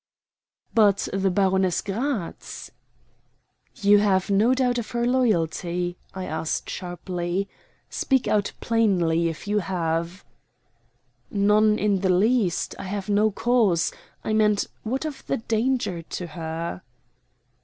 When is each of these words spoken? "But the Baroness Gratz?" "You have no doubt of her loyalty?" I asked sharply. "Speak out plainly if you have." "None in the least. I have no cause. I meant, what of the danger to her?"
"But 0.73 1.09
the 1.13 1.29
Baroness 1.29 1.79
Gratz?" 1.83 2.71
"You 3.75 3.99
have 3.99 4.31
no 4.31 4.55
doubt 4.55 4.79
of 4.79 4.89
her 4.89 5.05
loyalty?" 5.05 5.95
I 6.15 6.25
asked 6.25 6.71
sharply. 6.71 7.47
"Speak 7.87 8.27
out 8.27 8.51
plainly 8.61 9.29
if 9.29 9.47
you 9.47 9.59
have." 9.59 10.25
"None 11.29 11.77
in 11.77 11.99
the 12.01 12.09
least. 12.09 12.73
I 12.79 12.85
have 12.85 13.09
no 13.09 13.29
cause. 13.29 13.91
I 14.23 14.33
meant, 14.33 14.65
what 14.81 15.05
of 15.05 15.23
the 15.27 15.37
danger 15.37 16.01
to 16.01 16.27
her?" 16.33 16.81